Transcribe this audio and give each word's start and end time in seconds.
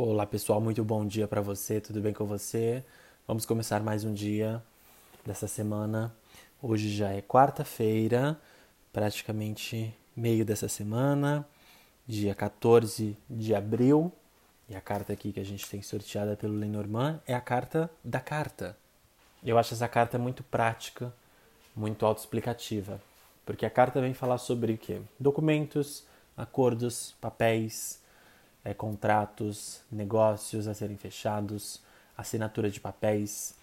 Olá 0.00 0.24
pessoal, 0.24 0.60
muito 0.60 0.84
bom 0.84 1.04
dia 1.04 1.26
para 1.26 1.40
você, 1.40 1.80
tudo 1.80 2.00
bem 2.00 2.12
com 2.12 2.24
você? 2.24 2.84
Vamos 3.26 3.44
começar 3.44 3.82
mais 3.82 4.04
um 4.04 4.14
dia 4.14 4.62
dessa 5.26 5.48
semana. 5.48 6.14
Hoje 6.62 6.88
já 6.88 7.10
é 7.10 7.20
quarta-feira, 7.20 8.40
praticamente 8.92 9.92
meio 10.14 10.44
dessa 10.44 10.68
semana, 10.68 11.44
dia 12.06 12.32
14 12.32 13.16
de 13.28 13.56
abril. 13.56 14.12
E 14.68 14.76
a 14.76 14.80
carta 14.80 15.12
aqui 15.12 15.32
que 15.32 15.40
a 15.40 15.44
gente 15.44 15.68
tem 15.68 15.82
sorteada 15.82 16.36
pelo 16.36 16.54
Lenormand 16.54 17.20
é 17.26 17.34
a 17.34 17.40
carta 17.40 17.90
da 18.04 18.20
carta. 18.20 18.76
Eu 19.42 19.58
acho 19.58 19.74
essa 19.74 19.88
carta 19.88 20.16
muito 20.16 20.44
prática, 20.44 21.12
muito 21.74 22.06
autoexplicativa, 22.06 23.02
porque 23.44 23.66
a 23.66 23.70
carta 23.70 24.00
vem 24.00 24.14
falar 24.14 24.38
sobre 24.38 24.74
o 24.74 24.78
quê? 24.78 25.00
Documentos, 25.18 26.04
acordos, 26.36 27.16
papéis, 27.20 28.00
é, 28.68 28.74
contratos, 28.74 29.80
negócios 29.90 30.68
a 30.68 30.74
serem 30.74 30.96
fechados, 30.96 31.80
assinatura 32.16 32.70
de 32.70 32.78
papéis. 32.78 33.54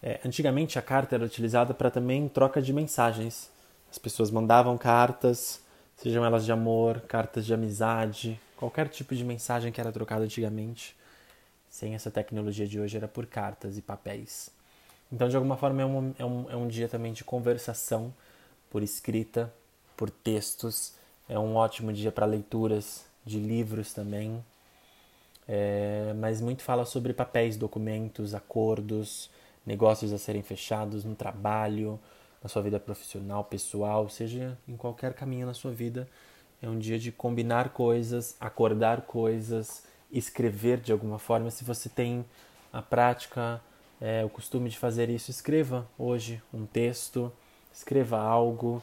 É, 0.00 0.20
antigamente 0.24 0.78
a 0.78 0.82
carta 0.82 1.16
era 1.16 1.24
utilizada 1.24 1.74
para 1.74 1.90
também 1.90 2.28
troca 2.28 2.62
de 2.62 2.72
mensagens. 2.72 3.50
As 3.90 3.98
pessoas 3.98 4.30
mandavam 4.30 4.78
cartas, 4.78 5.60
sejam 5.96 6.24
elas 6.24 6.44
de 6.44 6.52
amor, 6.52 7.00
cartas 7.00 7.44
de 7.44 7.52
amizade, 7.52 8.40
qualquer 8.56 8.88
tipo 8.88 9.16
de 9.16 9.24
mensagem 9.24 9.72
que 9.72 9.80
era 9.80 9.90
trocada 9.90 10.24
antigamente, 10.24 10.96
sem 11.68 11.96
essa 11.96 12.10
tecnologia 12.10 12.66
de 12.66 12.78
hoje, 12.78 12.96
era 12.96 13.08
por 13.08 13.26
cartas 13.26 13.76
e 13.76 13.82
papéis. 13.82 14.50
Então, 15.10 15.28
de 15.28 15.34
alguma 15.34 15.56
forma, 15.56 15.82
é 15.82 15.84
um, 15.84 16.14
é 16.16 16.24
um, 16.24 16.50
é 16.50 16.56
um 16.56 16.68
dia 16.68 16.88
também 16.88 17.12
de 17.12 17.24
conversação 17.24 18.14
por 18.70 18.84
escrita, 18.84 19.52
por 19.96 20.10
textos. 20.10 20.94
É 21.28 21.38
um 21.38 21.56
ótimo 21.56 21.92
dia 21.92 22.12
para 22.12 22.26
leituras 22.26 23.04
de 23.24 23.38
livros 23.38 23.92
também, 23.92 24.44
é, 25.46 26.14
mas 26.16 26.40
muito 26.40 26.62
fala 26.62 26.84
sobre 26.84 27.12
papéis, 27.12 27.56
documentos, 27.56 28.34
acordos, 28.34 29.30
negócios 29.64 30.12
a 30.12 30.18
serem 30.18 30.42
fechados 30.42 31.04
no 31.04 31.14
trabalho, 31.14 31.98
na 32.42 32.48
sua 32.48 32.62
vida 32.62 32.78
profissional, 32.78 33.44
pessoal, 33.44 34.08
seja 34.08 34.58
em 34.68 34.76
qualquer 34.76 35.14
caminho 35.14 35.46
na 35.46 35.54
sua 35.54 35.70
vida. 35.70 36.08
É 36.60 36.68
um 36.68 36.78
dia 36.78 36.98
de 36.98 37.10
combinar 37.10 37.70
coisas, 37.70 38.36
acordar 38.40 39.02
coisas, 39.02 39.82
escrever 40.10 40.80
de 40.80 40.92
alguma 40.92 41.18
forma. 41.18 41.50
Se 41.50 41.64
você 41.64 41.88
tem 41.88 42.24
a 42.72 42.82
prática, 42.82 43.60
é, 44.00 44.24
o 44.24 44.28
costume 44.28 44.68
de 44.68 44.78
fazer 44.78 45.08
isso, 45.08 45.30
escreva 45.30 45.86
hoje 45.98 46.42
um 46.52 46.66
texto, 46.66 47.32
escreva 47.72 48.18
algo, 48.18 48.82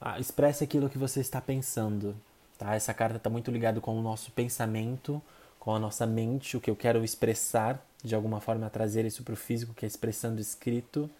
ah, 0.00 0.18
expresse 0.18 0.64
aquilo 0.64 0.88
que 0.88 0.98
você 0.98 1.20
está 1.20 1.40
pensando. 1.40 2.14
Tá? 2.58 2.74
Essa 2.74 2.94
carta 2.94 3.16
está 3.16 3.28
muito 3.28 3.50
ligada 3.50 3.80
com 3.80 3.98
o 3.98 4.02
nosso 4.02 4.30
pensamento, 4.32 5.20
com 5.58 5.74
a 5.74 5.78
nossa 5.78 6.06
mente, 6.06 6.56
o 6.56 6.60
que 6.60 6.70
eu 6.70 6.76
quero 6.76 7.04
expressar, 7.04 7.84
de 8.02 8.14
alguma 8.14 8.40
forma 8.40 8.68
trazer 8.68 9.04
isso 9.04 9.22
para 9.22 9.34
o 9.34 9.36
físico, 9.36 9.74
que 9.74 9.84
é 9.84 9.88
expressando 9.88 10.40
escrito, 10.40 11.10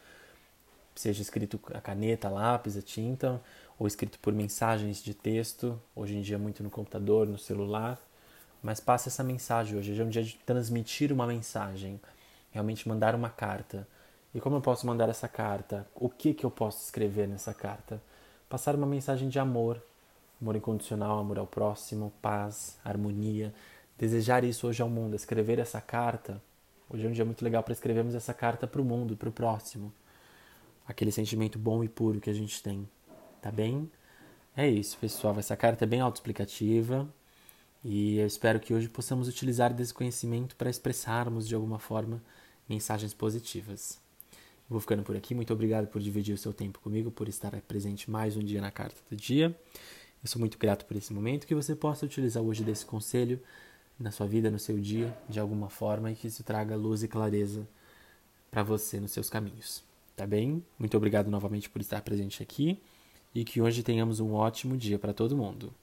seja 0.94 1.22
escrito 1.22 1.58
a 1.72 1.80
caneta, 1.80 2.28
lápis, 2.28 2.76
a 2.76 2.82
tinta, 2.82 3.41
ou 3.78 3.86
escrito 3.86 4.18
por 4.18 4.32
mensagens 4.32 5.02
de 5.02 5.14
texto, 5.14 5.80
hoje 5.96 6.16
em 6.16 6.22
dia 6.22 6.38
muito 6.38 6.62
no 6.62 6.70
computador, 6.70 7.26
no 7.26 7.38
celular. 7.38 7.98
Mas 8.62 8.80
passa 8.80 9.08
essa 9.08 9.24
mensagem 9.24 9.76
hoje, 9.76 9.92
hoje 9.92 10.02
é 10.02 10.04
um 10.04 10.08
dia 10.08 10.22
de 10.22 10.36
transmitir 10.46 11.12
uma 11.12 11.26
mensagem, 11.26 12.00
realmente 12.50 12.88
mandar 12.88 13.14
uma 13.14 13.28
carta. 13.28 13.86
E 14.34 14.41
como 14.41 14.56
eu 14.56 14.60
posso 14.60 14.86
mandar 14.86 15.08
essa 15.08 15.28
carta? 15.28 15.86
O 15.94 16.08
que, 16.08 16.32
que 16.32 16.44
eu 16.44 16.50
posso 16.50 16.82
escrever 16.84 17.28
nessa 17.28 17.52
carta? 17.52 18.00
Passar 18.48 18.74
uma 18.74 18.86
mensagem 18.86 19.28
de 19.28 19.38
amor, 19.38 19.82
amor 20.45 20.56
incondicional, 20.56 21.19
amor 21.19 21.39
ao 21.39 21.47
próximo, 21.47 22.12
paz, 22.20 22.78
harmonia. 22.84 23.55
Desejar 23.97 24.45
isso 24.45 24.67
hoje 24.67 24.83
ao 24.83 24.91
mundo, 24.91 25.17
escrever 25.17 25.59
essa 25.59 25.81
carta. 25.81 26.41
Hoje 26.91 27.06
é 27.06 27.09
um 27.09 27.12
dia 27.12 27.25
muito 27.25 27.42
legal 27.42 27.62
para 27.62 27.73
escrevermos 27.73 28.14
essa 28.14 28.34
carta 28.34 28.67
para 28.67 28.83
o 28.83 28.84
mundo, 28.84 29.17
para 29.17 29.31
o 29.31 29.33
próximo. 29.33 29.91
Aquele 30.87 31.11
sentimento 31.11 31.59
bom 31.59 31.83
e 31.83 31.89
puro 31.89 32.21
que 32.21 32.28
a 32.28 32.33
gente 32.34 32.62
tem. 32.62 32.87
Tá 33.41 33.50
bem? 33.50 33.91
É 34.54 34.69
isso, 34.69 34.99
pessoal. 34.99 35.38
Essa 35.38 35.56
carta 35.56 35.84
é 35.84 35.88
bem 35.88 36.00
autoexplicativa 36.00 37.09
e 37.83 38.19
eu 38.19 38.27
espero 38.27 38.60
que 38.60 38.75
hoje 38.75 38.87
possamos 38.87 39.28
utilizar 39.28 39.72
desse 39.72 39.94
conhecimento 39.94 40.56
para 40.56 40.69
expressarmos 40.69 41.49
de 41.49 41.54
alguma 41.54 41.78
forma 41.78 42.22
mensagens 42.69 43.15
positivas. 43.15 43.99
Vou 44.69 44.78
ficando 44.78 45.03
por 45.03 45.16
aqui. 45.16 45.34
Muito 45.34 45.54
obrigado 45.54 45.87
por 45.87 46.03
dividir 46.03 46.34
o 46.34 46.38
seu 46.38 46.53
tempo 46.53 46.81
comigo, 46.81 47.10
por 47.10 47.28
estar 47.28 47.59
presente 47.62 48.10
mais 48.10 48.37
um 48.37 48.44
dia 48.44 48.60
na 48.60 48.71
carta 48.71 49.00
do 49.09 49.16
dia. 49.16 49.56
Eu 50.24 50.28
sou 50.28 50.40
muito 50.40 50.56
grato 50.56 50.86
por 50.86 50.96
esse 50.96 51.12
momento 51.12 51.46
que 51.46 51.54
você 51.54 51.76
possa 51.76 52.06
utilizar 52.06 52.42
hoje 52.42 52.64
desse 52.64 52.86
conselho 52.86 53.38
na 54.00 54.10
sua 54.10 54.26
vida, 54.26 54.50
no 54.50 54.58
seu 54.58 54.80
dia, 54.80 55.14
de 55.28 55.38
alguma 55.38 55.68
forma 55.68 56.10
e 56.10 56.14
que 56.14 56.26
isso 56.26 56.42
traga 56.42 56.74
luz 56.74 57.02
e 57.02 57.08
clareza 57.08 57.68
para 58.50 58.62
você 58.62 58.98
nos 58.98 59.10
seus 59.10 59.28
caminhos. 59.28 59.84
Tá 60.16 60.26
bem? 60.26 60.64
Muito 60.78 60.96
obrigado 60.96 61.30
novamente 61.30 61.68
por 61.68 61.82
estar 61.82 62.00
presente 62.00 62.42
aqui 62.42 62.80
e 63.34 63.44
que 63.44 63.60
hoje 63.60 63.82
tenhamos 63.82 64.18
um 64.18 64.32
ótimo 64.32 64.78
dia 64.78 64.98
para 64.98 65.12
todo 65.12 65.36
mundo. 65.36 65.74